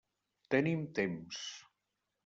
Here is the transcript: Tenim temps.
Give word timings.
Tenim 0.55 0.87
temps. 1.01 1.47